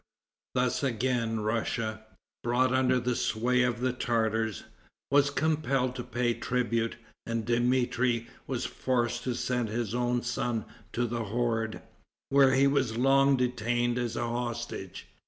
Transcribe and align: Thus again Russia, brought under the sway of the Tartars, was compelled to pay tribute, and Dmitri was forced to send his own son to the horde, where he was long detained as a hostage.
Thus 0.55 0.81
again 0.81 1.41
Russia, 1.41 2.03
brought 2.41 2.71
under 2.73 2.99
the 2.99 3.15
sway 3.15 3.61
of 3.61 3.81
the 3.81 3.93
Tartars, 3.93 4.63
was 5.11 5.29
compelled 5.29 5.93
to 5.95 6.03
pay 6.03 6.33
tribute, 6.33 6.95
and 7.27 7.45
Dmitri 7.45 8.27
was 8.47 8.65
forced 8.65 9.21
to 9.25 9.35
send 9.35 9.69
his 9.69 9.93
own 9.93 10.23
son 10.23 10.65
to 10.93 11.05
the 11.05 11.25
horde, 11.25 11.83
where 12.29 12.55
he 12.55 12.65
was 12.65 12.97
long 12.97 13.37
detained 13.37 13.99
as 13.99 14.15
a 14.15 14.27
hostage. 14.27 15.05